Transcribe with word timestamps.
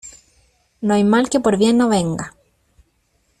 No 0.81 0.95
hay 0.95 1.03
mal 1.03 1.29
que 1.29 1.39
por 1.39 1.59
bien 1.59 1.77
no 1.77 1.87
venga. 1.87 2.33